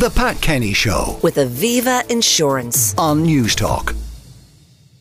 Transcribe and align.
The 0.00 0.08
Pat 0.08 0.40
Kenny 0.40 0.72
Show 0.72 1.18
with 1.22 1.34
Aviva 1.36 2.10
Insurance. 2.10 2.94
on 2.96 3.22
Newstalk. 3.22 3.94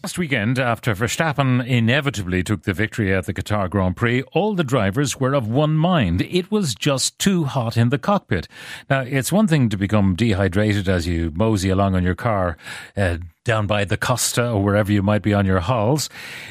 Last 0.04 0.18
weekend, 0.18 0.60
after 0.60 0.94
Verstappen 0.94 1.66
inevitably 1.66 2.44
took 2.44 2.64
the 2.64 2.74
victory 2.74 3.16
at 3.16 3.26
the 3.26 3.34
Qatar 3.34 3.70
Grand 3.70 3.96
Prix, 3.96 4.24
all 4.34 4.56
the 4.56 4.64
drivers 4.66 5.18
were 5.18 5.34
of 5.34 5.48
one 5.48 5.78
mind. 5.78 6.24
It 6.24 6.52
was 6.52 6.76
just 6.76 7.18
too 7.18 7.46
hot 7.46 7.78
in 7.78 7.90
the 7.90 7.98
cockpit. 7.98 8.50
Now, 8.90 9.00
it's 9.00 9.32
one 9.32 9.48
thing 9.48 9.70
to 9.70 9.78
become 9.78 10.18
dehydrated 10.18 10.90
as 10.90 11.08
you 11.08 11.32
mosey 11.34 11.70
along 11.70 11.96
on 11.96 12.04
your 12.04 12.16
car 12.16 12.58
uh, 12.98 13.20
down 13.46 13.68
by 13.68 13.86
the 13.86 13.98
Costa 13.98 14.50
or 14.50 14.62
wherever 14.62 14.92
you 14.92 15.02
might 15.02 15.22
be 15.22 15.34
on 15.34 15.46
your 15.46 15.62
hulls. 15.62 16.10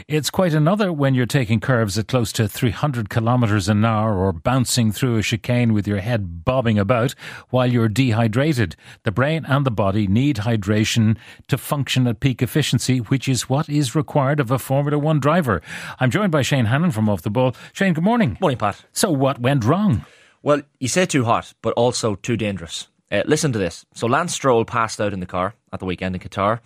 It's 0.09 0.31
quite 0.31 0.55
another 0.55 0.93
when 0.93 1.15
you're 1.15 1.27
taking 1.27 1.61
curves 1.61 1.99
at 1.99 2.09
close 2.09 2.33
to 2.33 2.49
300 2.49 3.11
kilometres 3.11 3.69
an 3.69 3.85
hour 3.85 4.17
or 4.17 4.33
bouncing 4.33 4.91
through 4.91 5.19
a 5.19 5.23
chicane 5.23 5.73
with 5.75 5.87
your 5.87 5.99
head 5.99 6.45
bobbing 6.45 6.79
about 6.79 7.15
while 7.51 7.67
you're 7.67 7.89
dehydrated. 7.89 8.75
The 9.03 9.13
brain 9.13 9.45
and 9.47 9.67
the 9.67 9.71
body 9.71 10.07
need 10.07 10.37
hydration 10.39 11.19
to 11.49 11.59
function 11.59 12.07
at 12.07 12.21
peak 12.21 12.43
efficiency, 12.43 12.99
which 12.99 13.29
is 13.29 13.49
what 13.49 13.69
is 13.69 13.95
required 13.95 14.41
of 14.41 14.51
a 14.51 14.59
Formula 14.59 14.99
One 14.99 15.21
driver. 15.21 15.61
I'm 16.01 16.11
joined 16.11 16.33
by 16.33 16.43
Shane 16.43 16.65
Hannon 16.65 16.91
from 16.91 17.09
Off 17.09 17.23
the 17.23 17.31
Ball. 17.31 17.55
Shane, 17.75 17.93
good 17.93 18.05
morning. 18.05 18.39
Morning, 18.41 18.59
Pat. 18.59 18.85
So, 18.93 19.11
what 19.11 19.39
went 19.39 19.65
wrong? 19.65 20.05
Well, 20.43 20.63
you 20.81 20.89
say 20.89 21.05
too 21.05 21.25
hot, 21.25 21.53
but 21.61 21.75
also 21.75 22.15
too 22.15 22.37
dangerous. 22.37 22.89
Uh, 23.11 23.23
listen 23.27 23.53
to 23.53 23.59
this. 23.59 23.87
So 23.95 24.07
Lance 24.07 24.35
Stroll 24.35 24.65
passed 24.65 25.01
out 25.01 25.13
in 25.13 25.21
the 25.21 25.27
car 25.27 25.55
at 25.73 25.81
the 25.81 25.87
weekend 25.87 26.15
in 26.15 26.21
Qatar. 26.21 26.61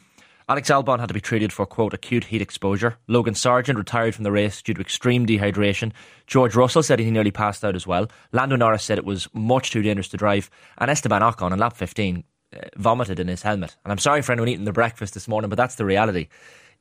Alex 0.53 0.69
Albon 0.69 1.01
had 1.01 1.09
to 1.09 1.15
be 1.15 1.21
treated 1.23 1.51
for, 1.51 1.65
quote, 1.65 1.95
acute 1.95 2.25
heat 2.25 2.43
exposure. 2.43 2.99
Logan 3.09 3.33
Sargeant 3.33 3.79
retired 3.79 4.15
from 4.15 4.25
the 4.25 4.31
race 4.31 4.61
due 4.61 4.75
to 4.75 4.83
extreme 4.83 5.25
dehydration. 5.25 5.93
George 6.27 6.55
Russell 6.55 6.83
said 6.83 6.99
he 6.99 7.11
nearly 7.11 7.31
passed 7.31 7.65
out 7.65 7.75
as 7.75 7.87
well. 7.87 8.07
Lando 8.33 8.57
Norris 8.57 8.85
said 8.85 8.99
it 8.99 9.07
was 9.07 9.27
much 9.33 9.71
too 9.71 9.81
dangerous 9.81 10.09
to 10.09 10.19
drive. 10.19 10.51
And 10.77 10.91
Esteban 10.91 11.23
Ocon 11.23 11.53
on 11.53 11.59
lap 11.59 11.75
15 11.75 12.23
uh, 12.55 12.59
vomited 12.77 13.19
in 13.19 13.29
his 13.29 13.41
helmet. 13.41 13.79
And 13.83 13.93
I'm 13.93 13.97
sorry 13.97 14.21
for 14.21 14.33
anyone 14.33 14.51
eating 14.51 14.65
their 14.65 14.75
breakfast 14.75 15.15
this 15.15 15.27
morning, 15.27 15.49
but 15.49 15.57
that's 15.57 15.77
the 15.77 15.87
reality. 15.87 16.29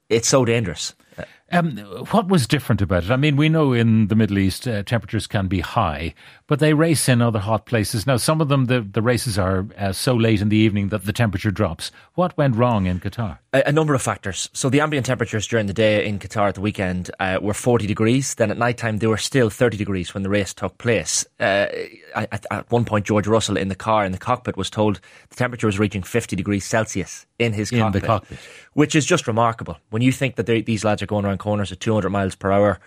It's 0.09 0.28
so 0.28 0.44
dangerous. 0.44 0.94
Uh, 1.18 1.24
Um, 1.53 1.78
what 2.12 2.28
was 2.28 2.48
different 2.48 2.81
about 2.81 3.03
it? 3.03 3.12
I 3.12 3.18
mean, 3.18 3.36
we 3.36 3.50
know 3.50 3.74
in 3.74 4.08
the 4.08 4.16
Middle 4.16 4.38
East 4.38 4.68
uh, 4.68 4.84
temperatures 4.84 5.28
can 5.28 5.48
be 5.48 5.59
high, 5.59 6.14
but 6.52 6.60
they 6.60 6.74
race 6.74 7.08
in 7.08 7.22
other 7.22 7.40
hot 7.40 7.66
places. 7.66 8.06
Now, 8.06 8.18
some 8.18 8.42
of 8.42 8.50
them, 8.50 8.66
the, 8.66 8.82
the 8.82 9.02
races 9.02 9.40
are 9.40 9.66
uh, 9.78 9.94
so 9.94 10.14
late 10.14 10.42
in 10.42 10.50
the 10.50 10.58
evening 10.58 10.90
that 10.90 11.06
the 11.06 11.14
temperature 11.14 11.50
drops. 11.50 11.94
What 12.16 12.38
went 12.38 12.58
wrong 12.58 12.88
in 12.88 13.00
Qatar? 13.00 13.38
a, 13.54 13.64
a 13.68 13.72
number 13.72 13.94
of 13.94 14.02
factors. 14.02 14.50
So 14.54 14.70
the 14.70 14.82
ambient 14.82 15.06
temperatures 15.06 15.48
during 15.48 15.68
the 15.68 15.74
day 15.74 16.06
in 16.06 16.20
Qatar 16.20 16.50
at 16.50 16.56
the 16.56 16.62
weekend 16.62 17.12
uh, 17.20 17.40
were 17.42 17.54
40 17.54 17.88
degrees. 17.88 18.36
Then 18.36 18.52
at 18.52 18.58
night 18.58 18.78
time 18.78 18.98
they 18.98 19.08
were 19.08 19.18
still 19.18 19.50
30 19.50 19.78
degrees 19.78 20.14
when 20.14 20.24
the 20.24 20.30
race 20.30 20.54
took 20.54 20.78
place. 20.78 21.26
Uh, 21.40 21.68
at, 22.16 22.46
at 22.52 22.72
one 22.72 22.86
point, 22.86 23.06
George 23.06 23.28
Russell 23.28 23.58
in 23.58 23.68
the 23.68 23.76
car 23.76 24.06
in 24.06 24.12
the 24.12 24.18
cockpit 24.18 24.58
was 24.58 24.70
told 24.70 25.00
the 25.30 25.36
temperature 25.36 25.68
was 25.68 25.80
reaching 25.80 26.04
50 26.04 26.36
degrees 26.36 26.66
Celsius 26.66 27.26
in 27.40 27.54
his 27.54 27.72
In 27.72 27.80
cockpit, 27.80 28.04
cockpit. 28.04 28.40
which 28.74 28.96
is 28.96 29.06
just 29.06 29.28
remarkable. 29.28 29.78
When 29.90 30.02
you 30.02 30.12
think 30.12 30.36
that 30.36 30.46
they, 30.46 30.62
these 30.62 30.84
lads 30.84 31.02
are 31.02 31.08
going 31.08 31.26
around 31.26 31.40
corners 31.40 31.72
at 31.72 31.80
200 31.80 32.10
miles 32.10 32.36
per 32.36 32.52
hour, 32.52 32.80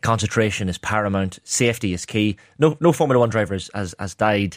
concentration 0.00 0.68
is 0.68 0.78
paramount, 0.78 1.38
safety 1.44 1.92
is 1.92 2.06
key. 2.06 2.36
No, 2.58 2.76
no 2.80 2.92
Formula 3.10 3.24
One 3.24 3.30
driver 3.30 3.54
has, 3.54 3.70
has, 3.74 3.94
has 3.98 4.14
died. 4.14 4.56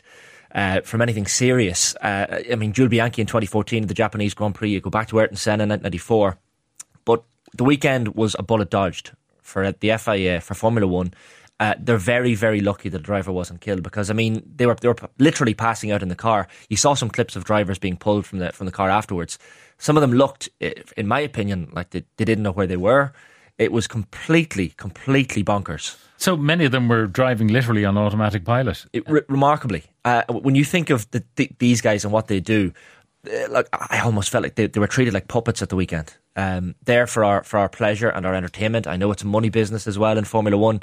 Uh, 0.53 0.81
from 0.81 1.01
anything 1.01 1.25
serious. 1.25 1.95
Uh, 1.95 2.43
I 2.51 2.53
mean, 2.53 2.73
Jules 2.73 2.91
Bianchi 2.91 3.21
in 3.23 3.25
2014 3.25 3.81
at 3.81 3.87
the 3.87 3.95
Japanese 3.95 4.35
Grand 4.35 4.53
Prix, 4.53 4.69
you 4.69 4.79
go 4.79 4.91
back 4.91 5.07
to 5.07 5.19
Ayrton 5.19 5.35
Senna 5.35 5.63
in 5.63 5.69
1994. 5.69 6.37
But 7.05 7.23
the 7.57 7.63
weekend 7.63 8.09
was 8.09 8.35
a 8.37 8.43
bullet 8.43 8.69
dodged 8.69 9.13
for 9.41 9.71
the 9.71 9.97
FIA, 9.97 10.41
for 10.41 10.53
Formula 10.53 10.85
One. 10.85 11.11
Uh, 11.59 11.73
they're 11.79 11.97
very, 11.97 12.35
very 12.35 12.59
lucky 12.59 12.87
that 12.89 12.99
the 12.99 13.03
driver 13.03 13.31
wasn't 13.31 13.61
killed 13.61 13.81
because 13.81 14.11
I 14.11 14.13
mean 14.13 14.43
they 14.55 14.67
were 14.67 14.75
they 14.75 14.89
were 14.89 14.97
literally 15.17 15.55
passing 15.55 15.89
out 15.89 16.03
in 16.03 16.09
the 16.09 16.15
car. 16.15 16.47
You 16.69 16.77
saw 16.77 16.93
some 16.93 17.09
clips 17.09 17.35
of 17.35 17.45
drivers 17.45 17.79
being 17.79 17.97
pulled 17.97 18.27
from 18.27 18.37
the 18.37 18.51
from 18.51 18.67
the 18.67 18.71
car 18.71 18.91
afterwards. 18.91 19.39
Some 19.79 19.97
of 19.97 20.01
them 20.01 20.13
looked, 20.13 20.49
in 20.59 21.07
my 21.07 21.21
opinion, 21.21 21.71
like 21.73 21.89
they, 21.89 22.03
they 22.17 22.25
didn't 22.25 22.43
know 22.43 22.51
where 22.51 22.67
they 22.67 22.77
were. 22.77 23.11
It 23.63 23.71
was 23.71 23.87
completely, 23.87 24.69
completely 24.77 25.43
bonkers. 25.43 25.97
So 26.17 26.37
many 26.37 26.65
of 26.65 26.71
them 26.71 26.87
were 26.87 27.07
driving 27.07 27.47
literally 27.47 27.85
on 27.85 27.97
automatic 27.97 28.45
pilot. 28.45 28.85
It, 28.93 29.09
re- 29.09 29.21
remarkably, 29.27 29.83
uh, 30.05 30.23
when 30.29 30.55
you 30.55 30.63
think 30.63 30.89
of 30.89 31.09
the, 31.11 31.23
the, 31.35 31.49
these 31.59 31.81
guys 31.81 32.03
and 32.05 32.13
what 32.13 32.27
they 32.27 32.39
do, 32.39 32.71
uh, 33.27 33.49
like 33.49 33.67
I 33.71 33.99
almost 33.99 34.29
felt 34.29 34.43
like 34.43 34.55
they, 34.55 34.67
they 34.67 34.79
were 34.79 34.87
treated 34.87 35.13
like 35.13 35.27
puppets 35.27 35.61
at 35.61 35.69
the 35.69 35.75
weekend. 35.75 36.15
Um, 36.35 36.75
there 36.85 37.05
for 37.07 37.23
our 37.23 37.43
for 37.43 37.59
our 37.59 37.69
pleasure 37.69 38.09
and 38.09 38.25
our 38.25 38.33
entertainment. 38.33 38.87
I 38.87 38.97
know 38.97 39.11
it's 39.11 39.21
a 39.21 39.27
money 39.27 39.49
business 39.49 39.85
as 39.85 39.99
well 39.99 40.17
in 40.17 40.23
Formula 40.23 40.57
One, 40.57 40.81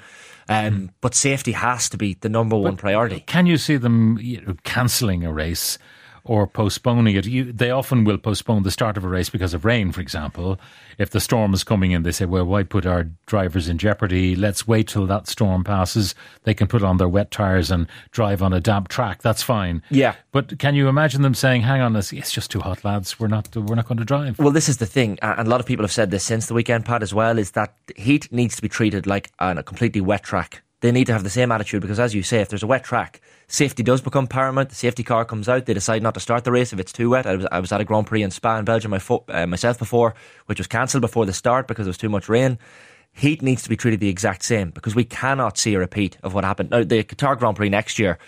um, 0.49 0.91
but 1.01 1.15
safety 1.15 1.53
has 1.53 1.89
to 1.89 1.97
be 1.97 2.17
the 2.21 2.29
number 2.29 2.57
one 2.57 2.77
priority. 2.77 3.21
Can 3.27 3.47
you 3.47 3.57
see 3.57 3.77
them 3.77 4.19
you 4.21 4.41
know, 4.43 4.55
cancelling 4.63 5.25
a 5.25 5.33
race 5.33 5.79
or 6.25 6.47
postponing 6.47 7.17
it? 7.17 7.27
You, 7.27 7.53
they 7.53 7.71
often 7.71 8.05
will 8.05 8.19
postpone 8.19 8.63
the 8.63 8.71
start 8.71 8.97
of 8.97 9.05
a 9.05 9.09
race 9.09 9.31
because 9.31 9.55
of 9.55 9.65
rain, 9.65 9.93
for 9.93 10.01
example. 10.01 10.59
If 10.99 11.11
the 11.11 11.21
storm 11.21 11.55
is 11.55 11.65
coming 11.65 11.93
in, 11.93 12.03
they 12.03 12.13
say, 12.13 12.27
well, 12.27 12.45
why 12.45 12.63
put 12.63 12.85
our 12.87 13.09
drivers 13.27 13.69
in 13.69 13.79
jeopardy? 13.79 14.37
Let's 14.37 14.69
wait 14.69 14.89
till 14.89 15.07
that 15.07 15.29
storm 15.29 15.65
passes. 15.65 16.15
They 16.45 16.55
can 16.55 16.67
put 16.67 16.83
on 16.83 16.99
their 16.99 17.09
wet 17.09 17.31
tyres 17.31 17.71
and 17.71 17.87
drive 18.11 18.43
on 18.43 18.53
a 18.53 18.61
damp 18.61 18.89
track. 18.89 19.23
That's 19.23 19.43
fine. 19.43 19.83
Yeah. 19.91 20.15
But 20.33 20.59
can 20.59 20.75
you 20.75 20.89
imagine 20.89 21.23
them 21.23 21.35
saying, 21.35 21.63
hang 21.63 21.81
on, 21.81 21.97
it's 21.97 22.13
it's 22.13 22.33
just 22.33 22.51
too 22.51 22.61
hot, 22.61 22.85
lads. 22.85 23.19
We're 23.19 23.29
not, 23.29 23.55
we're 23.57 23.75
not 23.75 23.87
going 23.87 23.99
to 23.99 24.05
drive. 24.05 24.39
Well, 24.39 24.51
this 24.51 24.69
is 24.69 24.77
the 24.77 24.87
thing, 24.87 25.19
uh, 25.23 25.35
and 25.39 25.47
a 25.49 25.51
lot 25.51 25.61
of 25.61 25.67
people 25.67 25.85
have 25.85 25.93
said 25.93 26.11
this 26.11 26.25
since 26.25 26.47
the 26.47 26.55
weekend, 26.55 26.85
Pat, 26.85 27.03
as 27.03 27.15
well, 27.15 27.39
is 27.39 27.53
that 27.53 27.75
heat 27.97 28.31
needs 28.31 28.57
to 28.57 28.63
be 28.63 28.69
treated 28.69 29.07
like 29.07 29.31
on 29.39 29.59
a 29.59 29.63
completely 29.63 30.01
wet 30.01 30.23
track. 30.23 30.63
They 30.81 30.93
need 30.93 31.07
to 31.07 31.13
have 31.13 31.25
the 31.25 31.31
same 31.31 31.53
attitude 31.53 31.83
because, 31.83 32.01
as 32.01 32.15
you 32.15 32.23
say, 32.23 32.41
if 32.41 32.49
there's 32.49 32.63
a 32.63 32.67
wet 32.67 32.85
track, 32.85 33.21
safety 33.49 33.83
does 33.83 34.01
become 34.01 34.27
paramount. 34.27 34.71
The 34.71 34.75
safety 34.75 35.03
car 35.03 35.25
comes 35.27 35.49
out. 35.49 35.67
They 35.67 35.75
decide 35.75 36.03
not 36.03 36.15
to 36.15 36.21
start 36.21 36.45
the 36.45 36.53
race 36.53 36.73
if 36.73 36.81
it's 36.81 36.93
too 36.93 37.11
wet. 37.11 37.27
I 37.27 37.37
was, 37.37 37.47
I 37.53 37.61
was 37.61 37.73
at 37.73 37.81
a 37.81 37.85
Grand 37.85 38.07
Prix 38.07 38.23
in 38.23 38.31
Spa 38.31 38.59
in 38.59 38.65
Belgium 38.65 38.91
my 38.91 38.99
fo- 38.99 39.25
uh, 39.29 39.47
myself 39.47 39.79
before, 39.79 40.15
which 40.47 40.59
was 40.59 40.67
cancelled 40.67 41.03
before 41.03 41.27
the 41.27 41.35
start 41.35 41.69
because 41.69 41.85
there 41.85 41.91
was 41.91 41.99
too 41.99 42.09
much 42.09 42.29
rain. 42.29 42.59
Heat 43.13 43.43
needs 43.43 43.63
to 43.65 43.69
be 43.69 43.77
treated 43.77 44.01
the 44.01 44.09
exact 44.09 44.43
same 44.43 44.71
because 44.71 44.95
we 44.95 45.05
cannot 45.05 45.59
see 45.59 45.75
a 45.75 45.79
repeat 45.79 46.17
of 46.23 46.33
what 46.33 46.45
happened. 46.45 46.71
Now, 46.71 46.85
the 46.85 47.05
Qatar 47.05 47.39
Grand 47.39 47.57
Prix 47.57 47.69
next 47.69 47.99
year 47.99 48.19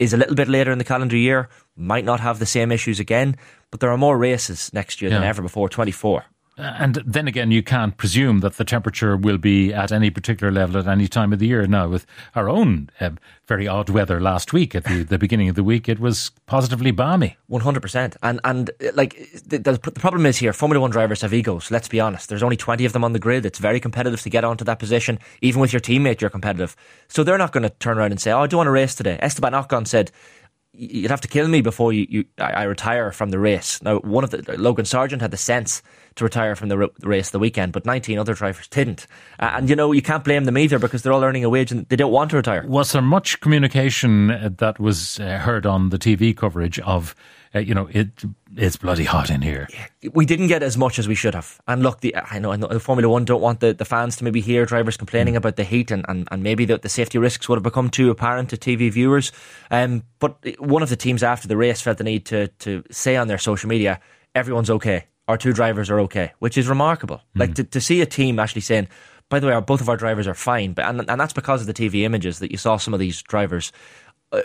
is 0.00 0.12
a 0.12 0.16
little 0.16 0.34
bit 0.34 0.48
later 0.48 0.72
in 0.72 0.78
the 0.78 0.84
calendar 0.84 1.16
year, 1.16 1.48
might 1.76 2.06
not 2.06 2.20
have 2.20 2.38
the 2.38 2.46
same 2.46 2.72
issues 2.72 2.98
again, 2.98 3.36
but 3.70 3.80
there 3.80 3.90
are 3.90 3.98
more 3.98 4.16
races 4.18 4.72
next 4.72 5.00
year 5.02 5.10
than 5.10 5.28
ever 5.28 5.42
before, 5.42 5.68
24. 5.68 6.24
And 6.60 6.96
then 7.06 7.26
again, 7.26 7.50
you 7.50 7.62
can't 7.62 7.96
presume 7.96 8.40
that 8.40 8.56
the 8.56 8.64
temperature 8.64 9.16
will 9.16 9.38
be 9.38 9.72
at 9.72 9.90
any 9.92 10.10
particular 10.10 10.52
level 10.52 10.78
at 10.78 10.86
any 10.86 11.08
time 11.08 11.32
of 11.32 11.38
the 11.38 11.46
year. 11.46 11.66
Now, 11.66 11.88
with 11.88 12.04
our 12.34 12.48
own 12.48 12.90
uh, 13.00 13.10
very 13.46 13.66
odd 13.66 13.88
weather 13.88 14.20
last 14.20 14.52
week, 14.52 14.74
at 14.74 14.84
the, 14.84 15.02
the 15.02 15.18
beginning 15.18 15.48
of 15.48 15.56
the 15.56 15.64
week, 15.64 15.88
it 15.88 15.98
was 15.98 16.30
positively 16.46 16.90
balmy. 16.90 17.36
One 17.46 17.62
hundred 17.62 17.80
percent, 17.80 18.16
and 18.22 18.40
and 18.44 18.70
uh, 18.80 18.90
like 18.94 19.16
the, 19.46 19.58
the, 19.58 19.78
problem 19.78 20.26
is 20.26 20.36
here. 20.36 20.52
Formula 20.52 20.80
One 20.80 20.90
drivers 20.90 21.22
have 21.22 21.32
egos. 21.32 21.70
Let's 21.70 21.88
be 21.88 21.98
honest. 21.98 22.28
There's 22.28 22.42
only 22.42 22.56
twenty 22.56 22.84
of 22.84 22.92
them 22.92 23.04
on 23.04 23.12
the 23.12 23.18
grid. 23.18 23.46
It's 23.46 23.58
very 23.58 23.80
competitive 23.80 24.20
to 24.22 24.30
get 24.30 24.44
onto 24.44 24.64
that 24.64 24.78
position. 24.78 25.18
Even 25.40 25.60
with 25.60 25.72
your 25.72 25.80
teammate, 25.80 26.20
you're 26.20 26.30
competitive. 26.30 26.76
So 27.08 27.24
they're 27.24 27.38
not 27.38 27.52
going 27.52 27.62
to 27.62 27.70
turn 27.70 27.98
around 27.98 28.10
and 28.10 28.20
say, 28.20 28.32
"Oh, 28.32 28.40
I 28.40 28.46
don't 28.46 28.58
want 28.58 28.66
to 28.66 28.72
race 28.72 28.94
today." 28.94 29.18
Esteban 29.22 29.52
Ocon 29.52 29.86
said, 29.86 30.10
"Y- 30.39 30.39
"You'd 30.80 31.10
have 31.10 31.20
to 31.20 31.28
kill 31.28 31.48
me 31.48 31.60
before 31.60 31.92
you, 31.92 32.06
you 32.08 32.24
I, 32.38 32.52
I 32.52 32.62
retire 32.64 33.12
from 33.12 33.30
the 33.30 33.38
race." 33.38 33.82
Now, 33.82 33.98
one 33.98 34.24
of 34.24 34.30
the 34.30 34.42
Logan 34.58 34.84
Sargeant 34.84 35.20
had 35.20 35.30
the 35.30 35.36
sense 35.36 35.82
to 36.16 36.24
retire 36.24 36.56
from 36.56 36.68
the, 36.68 36.90
race 37.02 37.30
the 37.30 37.38
weekend, 37.38 37.72
but 37.72 37.86
19 37.86 38.18
other 38.18 38.34
drivers 38.34 38.68
didn't. 38.68 39.06
Uh, 39.38 39.52
and 39.54 39.68
you 39.70 39.76
know, 39.76 39.92
you 39.92 40.02
can't 40.02 40.24
blame 40.24 40.44
them 40.44 40.58
either 40.58 40.78
because 40.78 41.02
they're 41.02 41.12
all 41.12 41.24
earning 41.24 41.44
a 41.44 41.50
wage 41.50 41.70
and 41.72 41.88
they 41.88 41.96
don't 41.96 42.12
want 42.12 42.30
to 42.30 42.36
retire. 42.36 42.64
Was 42.66 42.92
there 42.92 43.02
much 43.02 43.40
communication 43.40 44.30
uh, 44.30 44.50
that 44.58 44.80
was 44.80 45.20
uh, 45.20 45.38
heard 45.38 45.66
on 45.66 45.90
the 45.90 45.98
TV 45.98 46.36
coverage 46.36 46.78
of, 46.80 47.14
uh, 47.54 47.58
you 47.58 47.74
know, 47.74 47.88
it 47.92 48.08
it's 48.56 48.76
bloody 48.76 49.04
hot 49.04 49.30
in 49.30 49.42
here? 49.42 49.68
we 50.12 50.24
didn't 50.24 50.48
get 50.48 50.62
as 50.62 50.76
much 50.76 50.98
as 50.98 51.08
we 51.08 51.14
should 51.14 51.34
have. 51.34 51.60
And 51.66 51.82
look, 51.82 52.00
the, 52.00 52.14
I 52.16 52.38
know, 52.38 52.52
I 52.52 52.56
know 52.56 52.68
the 52.68 52.80
Formula 52.80 53.08
One 53.08 53.24
don't 53.24 53.40
want 53.40 53.60
the, 53.60 53.72
the 53.72 53.84
fans 53.84 54.16
to 54.16 54.24
maybe 54.24 54.40
hear 54.40 54.64
drivers 54.66 54.96
complaining 54.96 55.36
about 55.36 55.56
the 55.56 55.64
heat 55.64 55.90
and, 55.90 56.04
and, 56.08 56.28
and 56.30 56.42
maybe 56.42 56.64
the, 56.64 56.78
the 56.78 56.88
safety 56.88 57.18
risks 57.18 57.48
would 57.48 57.56
have 57.56 57.62
become 57.62 57.90
too 57.90 58.10
apparent 58.10 58.50
to 58.50 58.56
TV 58.56 58.90
viewers. 58.90 59.32
Um, 59.70 60.04
but 60.18 60.38
one 60.58 60.82
of 60.82 60.88
the 60.88 60.96
teams 60.96 61.22
after 61.22 61.48
the 61.48 61.56
race 61.56 61.80
felt 61.80 61.98
the 61.98 62.04
need 62.04 62.26
to, 62.26 62.48
to 62.48 62.82
say 62.90 63.16
on 63.16 63.28
their 63.28 63.38
social 63.38 63.68
media, 63.68 64.00
everyone's 64.34 64.70
okay. 64.70 65.06
Our 65.28 65.36
two 65.36 65.52
drivers 65.52 65.90
are 65.90 66.00
okay, 66.00 66.32
which 66.40 66.58
is 66.58 66.68
remarkable. 66.68 67.22
Like 67.36 67.54
to, 67.54 67.64
to 67.64 67.80
see 67.80 68.00
a 68.00 68.06
team 68.06 68.40
actually 68.40 68.62
saying, 68.62 68.88
by 69.28 69.38
the 69.38 69.46
way, 69.46 69.52
our, 69.52 69.62
both 69.62 69.80
of 69.80 69.88
our 69.88 69.96
drivers 69.96 70.26
are 70.26 70.34
fine. 70.34 70.72
But, 70.72 70.86
and, 70.86 71.08
and 71.08 71.20
that's 71.20 71.32
because 71.32 71.60
of 71.60 71.68
the 71.68 71.72
TV 71.72 72.02
images 72.02 72.40
that 72.40 72.50
you 72.50 72.56
saw 72.56 72.76
some 72.76 72.92
of 72.92 73.00
these 73.00 73.22
drivers 73.22 73.70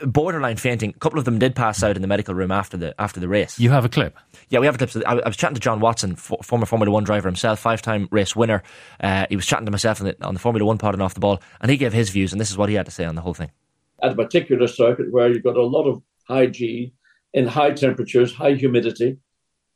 borderline 0.05 0.57
fainting. 0.57 0.91
A 0.95 0.99
couple 0.99 1.19
of 1.19 1.25
them 1.25 1.37
did 1.39 1.55
pass 1.55 1.83
out 1.83 1.95
in 1.95 2.01
the 2.01 2.07
medical 2.07 2.33
room 2.33 2.51
after 2.51 2.77
the 2.77 2.99
after 2.99 3.19
the 3.19 3.27
race. 3.27 3.59
You 3.59 3.69
have 3.71 3.85
a 3.85 3.89
clip. 3.89 4.17
Yeah, 4.49 4.59
we 4.59 4.65
have 4.65 4.75
a 4.79 4.85
clip. 4.85 5.05
I, 5.07 5.19
I 5.19 5.27
was 5.27 5.37
chatting 5.37 5.55
to 5.55 5.61
John 5.61 5.79
Watson, 5.79 6.13
f- 6.13 6.31
former 6.43 6.65
Formula 6.65 6.91
One 6.91 7.03
driver 7.03 7.27
himself, 7.27 7.59
five-time 7.59 8.07
race 8.11 8.35
winner. 8.35 8.63
Uh, 8.99 9.25
he 9.29 9.35
was 9.35 9.45
chatting 9.45 9.65
to 9.65 9.71
myself 9.71 10.01
on 10.01 10.07
the, 10.07 10.25
on 10.25 10.33
the 10.33 10.39
Formula 10.39 10.65
One 10.65 10.77
pod 10.77 10.93
and 10.95 11.03
off 11.03 11.13
the 11.13 11.19
ball, 11.19 11.41
and 11.61 11.69
he 11.71 11.77
gave 11.77 11.93
his 11.93 12.09
views, 12.09 12.31
and 12.31 12.41
this 12.41 12.49
is 12.51 12.57
what 12.57 12.69
he 12.69 12.75
had 12.75 12.85
to 12.85 12.91
say 12.91 13.05
on 13.05 13.15
the 13.15 13.21
whole 13.21 13.33
thing. 13.33 13.51
at 14.01 14.11
a 14.11 14.15
particular 14.15 14.67
circuit 14.67 15.11
where 15.11 15.31
you've 15.31 15.43
got 15.43 15.57
a 15.57 15.63
lot 15.63 15.85
of 15.87 16.01
high 16.27 16.47
G 16.47 16.93
in 17.33 17.47
high 17.47 17.71
temperatures, 17.71 18.33
high 18.33 18.53
humidity, 18.53 19.17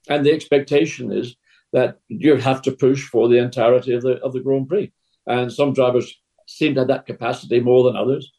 and 0.07 0.25
the 0.25 0.31
expectation 0.31 1.11
is 1.11 1.35
that 1.73 1.99
you 2.07 2.35
have 2.37 2.61
to 2.63 2.71
push 2.71 3.03
for 3.03 3.27
the 3.27 3.37
entirety 3.37 3.93
of 3.93 4.01
the 4.01 4.13
of 4.21 4.33
the 4.33 4.39
Grand 4.39 4.67
Prix. 4.67 4.91
And 5.27 5.53
some 5.53 5.73
drivers 5.73 6.19
seem 6.47 6.73
to 6.73 6.81
have 6.81 6.87
that 6.87 7.05
capacity 7.05 7.59
more 7.59 7.83
than 7.83 7.95
others. 7.95 8.31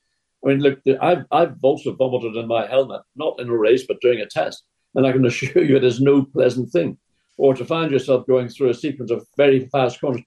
I 0.44 0.48
mean, 0.48 0.60
look, 0.60 0.80
I've 1.00 1.24
I've 1.30 1.56
also 1.62 1.94
vomited 1.94 2.36
in 2.36 2.46
my 2.46 2.66
helmet, 2.66 3.02
not 3.14 3.40
in 3.40 3.48
a 3.48 3.56
race, 3.56 3.84
but 3.86 4.00
during 4.00 4.20
a 4.20 4.26
test. 4.26 4.64
And 4.94 5.06
I 5.06 5.12
can 5.12 5.26
assure 5.30 5.62
you 5.62 5.76
it 5.76 5.84
is 5.84 6.00
no 6.00 6.24
pleasant 6.24 6.70
thing. 6.70 6.98
Or 7.36 7.54
to 7.54 7.64
find 7.64 7.90
yourself 7.90 8.26
going 8.26 8.48
through 8.48 8.70
a 8.70 8.74
sequence 8.74 9.10
of 9.10 9.26
very 9.36 9.66
fast 9.68 10.00
corners. 10.00 10.22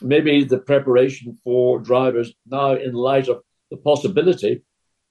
Maybe 0.00 0.44
the 0.44 0.58
preparation 0.58 1.36
for 1.42 1.80
drivers 1.80 2.32
now, 2.46 2.74
in 2.74 2.92
light 2.92 3.28
of 3.28 3.42
the 3.70 3.76
possibility 3.76 4.62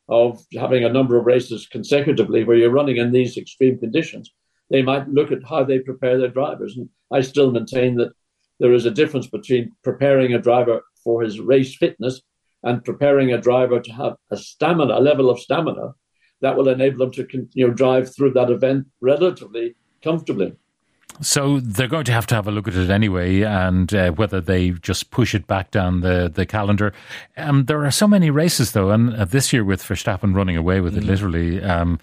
of 0.09 0.41
having 0.53 0.85
a 0.85 0.89
number 0.89 1.17
of 1.17 1.25
races 1.25 1.67
consecutively 1.67 2.43
where 2.43 2.55
you're 2.55 2.69
running 2.69 2.97
in 2.97 3.11
these 3.11 3.37
extreme 3.37 3.77
conditions, 3.77 4.31
they 4.69 4.81
might 4.81 5.07
look 5.09 5.31
at 5.31 5.43
how 5.47 5.63
they 5.63 5.79
prepare 5.79 6.17
their 6.17 6.29
drivers. 6.29 6.77
And 6.77 6.89
I 7.11 7.21
still 7.21 7.51
maintain 7.51 7.95
that 7.97 8.13
there 8.59 8.73
is 8.73 8.85
a 8.85 8.91
difference 8.91 9.27
between 9.27 9.73
preparing 9.83 10.33
a 10.33 10.41
driver 10.41 10.81
for 11.03 11.21
his 11.21 11.39
race 11.39 11.75
fitness 11.75 12.21
and 12.63 12.83
preparing 12.83 13.31
a 13.31 13.41
driver 13.41 13.79
to 13.79 13.91
have 13.91 14.15
a 14.31 14.37
stamina, 14.37 14.95
a 14.95 14.99
level 14.99 15.29
of 15.29 15.39
stamina 15.39 15.93
that 16.41 16.55
will 16.55 16.67
enable 16.69 16.99
them 16.99 17.11
to 17.11 17.47
you 17.53 17.67
know, 17.67 17.73
drive 17.73 18.13
through 18.15 18.31
that 18.31 18.49
event 18.49 18.85
relatively 19.01 19.75
comfortably. 20.03 20.55
So 21.21 21.59
they're 21.59 21.87
going 21.87 22.05
to 22.05 22.11
have 22.11 22.27
to 22.27 22.35
have 22.35 22.47
a 22.47 22.51
look 22.51 22.67
at 22.67 22.75
it 22.75 22.91
anyway, 22.91 23.41
and 23.41 23.91
uh, 23.93 24.11
whether 24.11 24.39
they 24.39 24.71
just 24.71 25.09
push 25.09 25.33
it 25.33 25.47
back 25.47 25.71
down 25.71 26.01
the 26.01 26.31
the 26.33 26.45
calendar. 26.45 26.93
Um, 27.37 27.65
there 27.65 27.83
are 27.85 27.91
so 27.91 28.07
many 28.07 28.29
races 28.29 28.73
though, 28.73 28.91
and 28.91 29.15
uh, 29.15 29.25
this 29.25 29.51
year 29.51 29.63
with 29.63 29.81
Verstappen 29.81 30.35
running 30.35 30.57
away 30.57 30.79
with 30.79 30.95
it, 30.95 31.03
mm. 31.03 31.07
literally. 31.07 31.63
Um, 31.63 31.99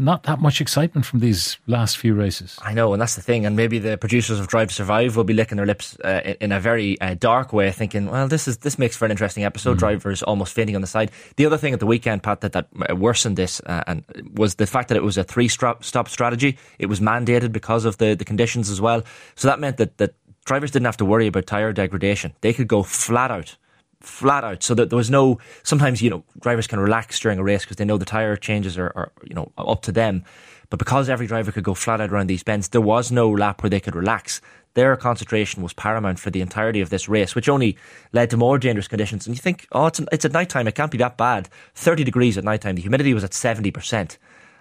not 0.00 0.24
that 0.24 0.40
much 0.40 0.60
excitement 0.60 1.06
from 1.06 1.20
these 1.20 1.58
last 1.66 1.98
few 1.98 2.14
races. 2.14 2.58
I 2.62 2.72
know, 2.72 2.92
and 2.92 3.00
that's 3.00 3.14
the 3.14 3.22
thing. 3.22 3.46
And 3.46 3.54
maybe 3.54 3.78
the 3.78 3.96
producers 3.96 4.40
of 4.40 4.48
Drive 4.48 4.68
to 4.68 4.74
Survive 4.74 5.16
will 5.16 5.24
be 5.24 5.34
licking 5.34 5.56
their 5.56 5.66
lips 5.66 5.98
uh, 6.00 6.34
in, 6.40 6.50
a 6.52 6.58
very 6.58 7.00
uh, 7.00 7.14
dark 7.14 7.52
way, 7.52 7.70
thinking, 7.70 8.06
"Well, 8.06 8.26
this 8.26 8.48
is 8.48 8.58
this 8.58 8.78
makes 8.78 8.96
for 8.96 9.04
an 9.04 9.10
interesting 9.10 9.44
episode." 9.44 9.76
Mm. 9.76 9.80
Drivers 9.80 10.22
almost 10.22 10.54
fainting 10.54 10.74
on 10.74 10.80
the 10.80 10.86
side. 10.86 11.10
The 11.36 11.46
other 11.46 11.58
thing 11.58 11.74
at 11.74 11.80
the 11.80 11.86
weekend, 11.86 12.22
Pat, 12.22 12.40
that 12.40 12.52
that 12.52 12.98
worsened 12.98 13.36
this, 13.36 13.60
uh, 13.66 13.84
and 13.86 14.04
was 14.34 14.56
the 14.56 14.66
fact 14.66 14.88
that 14.88 14.96
it 14.96 15.02
was 15.02 15.18
a 15.18 15.24
three 15.24 15.48
stop 15.48 16.08
strategy. 16.08 16.58
It 16.78 16.86
was 16.86 17.00
mandated 17.00 17.52
because 17.52 17.84
of 17.84 17.98
the 17.98 18.14
the 18.14 18.24
conditions 18.24 18.70
as 18.70 18.80
well. 18.80 19.02
So 19.36 19.48
that 19.48 19.60
meant 19.60 19.76
that 19.76 19.98
that 19.98 20.14
drivers 20.44 20.70
didn't 20.70 20.86
have 20.86 20.96
to 20.96 21.04
worry 21.04 21.26
about 21.26 21.46
tire 21.46 21.72
degradation. 21.72 22.32
They 22.40 22.52
could 22.52 22.68
go 22.68 22.82
flat 22.82 23.30
out 23.30 23.56
flat 24.00 24.44
out 24.44 24.62
so 24.62 24.74
that 24.74 24.88
there 24.88 24.96
was 24.96 25.10
no 25.10 25.38
sometimes 25.62 26.00
you 26.00 26.10
know 26.10 26.24
drivers 26.40 26.66
can 26.66 26.80
relax 26.80 27.20
during 27.20 27.38
a 27.38 27.42
race 27.42 27.64
because 27.64 27.76
they 27.76 27.84
know 27.84 27.98
the 27.98 28.04
tire 28.04 28.36
changes 28.36 28.78
are, 28.78 28.92
are, 28.96 29.12
you 29.24 29.34
know 29.34 29.52
up 29.58 29.82
to 29.82 29.92
them. 29.92 30.24
But 30.70 30.78
because 30.78 31.08
every 31.08 31.26
driver 31.26 31.50
could 31.50 31.64
go 31.64 31.74
flat 31.74 32.00
out 32.00 32.10
around 32.10 32.28
these 32.28 32.42
bends 32.42 32.68
there 32.68 32.80
was 32.80 33.12
no 33.12 33.28
lap 33.30 33.62
where 33.62 33.70
they 33.70 33.80
could 33.80 33.96
relax. 33.96 34.40
Their 34.74 34.96
concentration 34.96 35.64
was 35.64 35.72
paramount 35.72 36.20
for 36.20 36.30
the 36.30 36.40
entirety 36.40 36.80
of 36.80 36.90
this 36.90 37.08
race 37.08 37.34
which 37.34 37.48
only 37.48 37.76
led 38.12 38.30
to 38.30 38.36
more 38.36 38.58
dangerous 38.58 38.88
conditions. 38.88 39.26
And 39.26 39.36
you 39.36 39.42
think 39.42 39.66
oh 39.72 39.86
it's, 39.86 39.98
an, 39.98 40.08
it's 40.12 40.24
at 40.24 40.32
night 40.32 40.48
time 40.48 40.66
it 40.66 40.74
can't 40.74 40.90
be 40.90 40.98
that 40.98 41.16
bad. 41.16 41.48
30 41.74 42.04
degrees 42.04 42.38
at 42.38 42.44
night 42.44 42.62
time 42.62 42.76
the 42.76 42.82
humidity 42.82 43.12
was 43.12 43.24
at 43.24 43.32
70% 43.32 44.16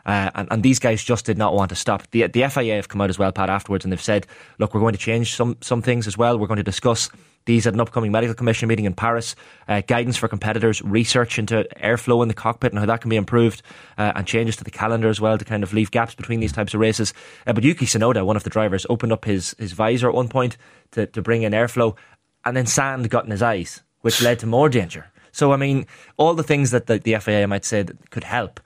uh, 0.06 0.32
and, 0.36 0.48
and, 0.52 0.64
these 0.64 0.80
guys 0.80 1.04
just 1.04 1.26
did 1.26 1.38
not 1.38 1.54
want 1.54 1.70
to 1.70 1.76
stop. 1.76 2.10
The, 2.12 2.28
the 2.28 2.48
FIA 2.48 2.76
have 2.76 2.88
come 2.88 3.02
out 3.02 3.10
as 3.10 3.20
well, 3.20 3.32
Pat, 3.32 3.50
afterwards, 3.50 3.86
and 3.86 3.92
they've 3.92 4.02
said, 4.02 4.26
look, 4.58 4.74
we're 4.74 4.80
going 4.80 4.94
to 4.94 5.00
change 5.00 5.36
some, 5.36 5.58
some 5.62 5.82
things 5.82 6.08
as 6.08 6.18
well. 6.18 6.38
We're 6.38 6.48
going 6.48 6.58
to 6.58 6.64
discuss 6.64 7.10
these 7.46 7.66
at 7.66 7.74
an 7.74 7.80
upcoming 7.80 8.12
medical 8.12 8.36
commission 8.36 8.68
meeting 8.68 8.86
in 8.86 8.94
Paris. 8.94 9.36
Uh, 9.68 9.82
guidance 9.88 10.18
for 10.18 10.28
competitors, 10.28 10.82
research 10.82 11.40
into 11.40 11.68
airflow 11.78 12.22
in 12.22 12.28
the 12.28 12.34
cockpit 12.34 12.72
and 12.72 12.80
how 12.80 12.86
that 12.86 13.02
can 13.02 13.10
be 13.10 13.16
improved, 13.16 13.62
uh, 13.98 14.12
and 14.16 14.28
changes 14.28 14.56
to 14.58 14.64
the 14.64 14.72
calendar 14.72 15.10
as 15.10 15.20
well 15.20 15.38
to 15.38 15.46
kind 15.46 15.64
of 15.64 15.74
leave 15.74 15.92
gaps 15.92 16.16
between 16.16 16.40
these 16.40 16.52
types 16.52 16.74
of 16.74 16.80
races. 16.80 17.14
Uh, 17.48 17.54
but 17.54 17.64
Yuki 17.64 17.86
Tsunoda, 17.86 18.26
one 18.26 18.36
of 18.36 18.44
the 18.44 18.50
drivers, 18.50 18.86
opened 18.90 19.12
up 19.12 19.26
his, 19.26 19.56
his 19.58 19.74
visor 19.74 20.08
at 20.08 20.16
one 20.16 20.28
point 20.28 20.58
to, 20.92 21.06
to 21.08 21.22
bring 21.22 21.44
in 21.44 21.54
airflow, 21.54 21.96
and 22.46 22.56
then 22.56 22.66
sand 22.66 23.10
got 23.10 23.26
in 23.26 23.32
his 23.32 23.42
eyes, 23.42 23.82
which 24.02 24.22
led 24.22 24.40
to 24.40 24.48
more 24.48 24.70
danger. 24.70 25.12
So, 25.32 25.52
I 25.52 25.58
mean, 25.58 25.86
all 26.18 26.34
the 26.34 26.44
things 26.44 26.72
that 26.72 26.88
the, 26.88 27.00
the 27.00 27.16
FIA 27.18 27.48
might 27.48 27.66
say 27.66 27.84
that 27.84 28.10
could 28.10 28.24
help 28.24 28.60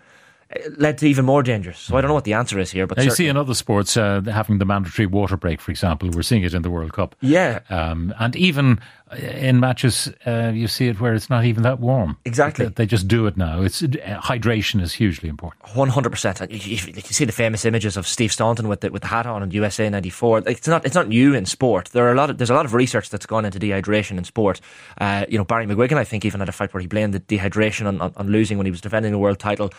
led 0.77 0.97
to 0.99 1.07
even 1.07 1.25
more 1.25 1.43
dangers. 1.43 1.77
So 1.77 1.97
I 1.97 2.01
don't 2.01 2.09
know 2.09 2.15
what 2.15 2.23
the 2.23 2.33
answer 2.33 2.59
is 2.59 2.71
here. 2.71 2.87
But 2.87 3.03
you 3.03 3.11
see 3.11 3.27
in 3.27 3.37
other 3.37 3.53
sports 3.53 3.97
uh, 3.97 4.21
having 4.21 4.57
the 4.57 4.65
mandatory 4.65 5.05
water 5.05 5.37
break, 5.37 5.61
for 5.61 5.71
example, 5.71 6.09
we're 6.13 6.21
seeing 6.23 6.43
it 6.43 6.53
in 6.53 6.61
the 6.61 6.69
World 6.69 6.93
Cup. 6.93 7.15
Yeah, 7.21 7.59
um, 7.69 8.13
and 8.19 8.35
even 8.35 8.79
in 9.17 9.59
matches, 9.59 10.11
uh, 10.25 10.51
you 10.53 10.67
see 10.67 10.87
it 10.87 10.99
where 10.99 11.13
it's 11.13 11.29
not 11.29 11.45
even 11.45 11.63
that 11.63 11.79
warm. 11.79 12.17
Exactly. 12.25 12.65
They, 12.65 12.71
they 12.71 12.85
just 12.85 13.07
do 13.07 13.27
it 13.27 13.37
now. 13.37 13.61
It's 13.61 13.83
uh, 13.83 13.87
hydration 13.87 14.81
is 14.81 14.93
hugely 14.93 15.29
important. 15.29 15.75
One 15.75 15.89
hundred 15.89 16.11
percent. 16.11 16.39
You, 16.51 16.77
see 16.77 17.25
the 17.25 17.31
famous 17.31 17.65
images 17.65 17.97
of 17.97 18.07
Steve 18.07 18.31
Staunton 18.31 18.67
with 18.67 18.81
the 18.81 18.91
with 18.91 19.01
the 19.01 19.07
hat 19.07 19.25
on 19.25 19.43
in 19.43 19.51
USA 19.51 19.89
'94. 19.89 20.43
It's 20.47 20.67
not 20.67 20.85
it's 20.85 20.95
not 20.95 21.07
new 21.07 21.33
in 21.33 21.45
sport. 21.45 21.89
There 21.93 22.05
are 22.07 22.11
a 22.11 22.15
lot 22.15 22.29
of 22.29 22.37
there's 22.37 22.49
a 22.49 22.55
lot 22.55 22.65
of 22.65 22.73
research 22.73 23.09
that's 23.09 23.25
gone 23.25 23.45
into 23.45 23.59
dehydration 23.59 24.17
in 24.17 24.23
sport. 24.23 24.61
Uh, 24.99 25.25
you 25.29 25.37
know, 25.37 25.43
Barry 25.43 25.65
McGuigan, 25.65 25.97
I 25.97 26.03
think, 26.03 26.25
even 26.25 26.39
had 26.39 26.49
a 26.49 26.53
fight 26.53 26.73
where 26.73 26.81
he 26.81 26.87
blamed 26.87 27.13
the 27.13 27.19
dehydration 27.19 27.87
on, 27.87 28.01
on, 28.01 28.13
on 28.15 28.27
losing 28.27 28.57
when 28.57 28.65
he 28.65 28.71
was 28.71 28.81
defending 28.81 29.11
the 29.11 29.19
world 29.19 29.39
title. 29.39 29.71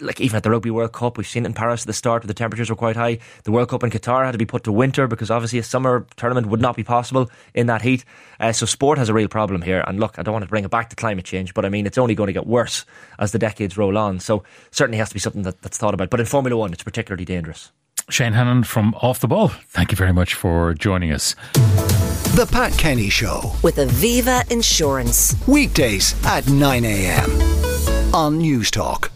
Like 0.00 0.20
even 0.20 0.36
at 0.36 0.42
the 0.42 0.50
Rugby 0.50 0.70
World 0.70 0.92
Cup, 0.92 1.16
we've 1.16 1.26
seen 1.26 1.44
it 1.44 1.48
in 1.48 1.54
Paris 1.54 1.82
at 1.82 1.86
the 1.86 1.92
start 1.92 2.22
where 2.22 2.28
the 2.28 2.34
temperatures 2.34 2.70
were 2.70 2.76
quite 2.76 2.96
high. 2.96 3.18
The 3.44 3.52
World 3.52 3.68
Cup 3.68 3.82
in 3.82 3.90
Qatar 3.90 4.24
had 4.24 4.32
to 4.32 4.38
be 4.38 4.46
put 4.46 4.64
to 4.64 4.72
winter 4.72 5.06
because 5.06 5.30
obviously 5.30 5.58
a 5.58 5.62
summer 5.62 6.06
tournament 6.16 6.46
would 6.46 6.60
not 6.60 6.76
be 6.76 6.84
possible 6.84 7.30
in 7.54 7.66
that 7.66 7.82
heat. 7.82 8.04
Uh, 8.38 8.52
so 8.52 8.66
sport 8.66 8.98
has 8.98 9.08
a 9.08 9.14
real 9.14 9.28
problem 9.28 9.62
here. 9.62 9.82
And 9.86 9.98
look, 9.98 10.18
I 10.18 10.22
don't 10.22 10.32
want 10.32 10.44
to 10.44 10.48
bring 10.48 10.64
it 10.64 10.70
back 10.70 10.90
to 10.90 10.96
climate 10.96 11.24
change, 11.24 11.54
but 11.54 11.64
I 11.64 11.68
mean, 11.68 11.86
it's 11.86 11.98
only 11.98 12.14
going 12.14 12.28
to 12.28 12.32
get 12.32 12.46
worse 12.46 12.84
as 13.18 13.32
the 13.32 13.38
decades 13.38 13.76
roll 13.76 13.98
on. 13.98 14.20
So 14.20 14.44
certainly 14.70 14.98
has 14.98 15.08
to 15.08 15.14
be 15.14 15.20
something 15.20 15.42
that, 15.42 15.60
that's 15.62 15.78
thought 15.78 15.94
about. 15.94 16.10
But 16.10 16.20
in 16.20 16.26
Formula 16.26 16.56
One, 16.56 16.72
it's 16.72 16.82
particularly 16.82 17.24
dangerous. 17.24 17.72
Shane 18.08 18.32
Hannon 18.32 18.64
from 18.64 18.94
Off 19.02 19.20
the 19.20 19.28
Ball, 19.28 19.48
thank 19.48 19.92
you 19.92 19.96
very 19.96 20.12
much 20.12 20.34
for 20.34 20.74
joining 20.74 21.12
us. 21.12 21.34
The 22.34 22.48
Pat 22.50 22.72
Kenny 22.78 23.08
Show 23.08 23.52
with 23.62 23.76
Aviva 23.76 24.48
Insurance. 24.50 25.34
Weekdays 25.46 26.14
at 26.24 26.48
9 26.48 26.84
a.m. 26.84 27.30
on 28.14 28.40
Newstalk. 28.40 29.10